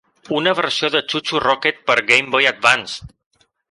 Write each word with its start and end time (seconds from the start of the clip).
Una 0.37 0.53
versió 0.59 0.89
de 0.95 1.03
ChuChu 1.13 1.43
Rocket 1.45 1.81
per 1.91 1.99
a 2.01 2.07
Game 2.11 2.37
Boy 2.37 2.53
Advance! 2.57 3.11